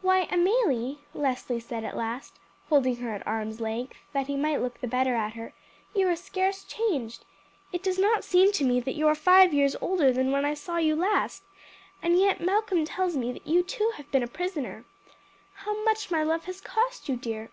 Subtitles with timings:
[0.00, 4.80] "Why, Amelie," Leslie said at last, holding her at arms' length that he might look
[4.80, 5.52] the better at her,
[5.94, 7.24] "you are scarce changed.
[7.72, 10.54] It does not seem to me that you are five years older than when I
[10.54, 11.44] saw you last,
[12.02, 14.84] and yet Malcolm tells me that you too have been a prisoner.
[15.54, 17.52] How much my love has cost you, dear!